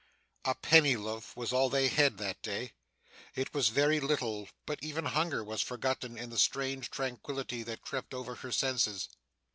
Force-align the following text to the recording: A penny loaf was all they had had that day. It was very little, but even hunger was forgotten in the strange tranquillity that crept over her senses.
A 0.45 0.55
penny 0.55 0.95
loaf 0.95 1.37
was 1.37 1.53
all 1.53 1.69
they 1.69 1.87
had 1.87 1.97
had 2.13 2.17
that 2.17 2.41
day. 2.41 2.71
It 3.35 3.53
was 3.53 3.69
very 3.69 3.99
little, 3.99 4.49
but 4.65 4.79
even 4.81 5.05
hunger 5.05 5.43
was 5.43 5.61
forgotten 5.61 6.17
in 6.17 6.31
the 6.31 6.39
strange 6.39 6.89
tranquillity 6.89 7.61
that 7.61 7.83
crept 7.83 8.11
over 8.11 8.33
her 8.33 8.51
senses. 8.51 9.09